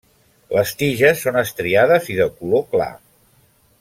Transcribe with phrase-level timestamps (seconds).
[0.55, 2.93] Les tiges són estriades i de color clar.